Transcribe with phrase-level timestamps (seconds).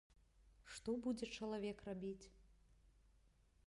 [0.77, 2.25] Што будзе чалавек рабіць?